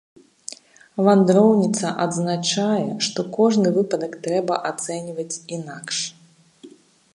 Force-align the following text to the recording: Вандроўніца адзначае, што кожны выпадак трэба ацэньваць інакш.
Вандроўніца 1.07 1.91
адзначае, 2.05 2.89
што 3.07 3.27
кожны 3.37 3.67
выпадак 3.77 4.15
трэба 4.29 4.53
ацэньваць 4.73 5.41
інакш. 5.59 5.97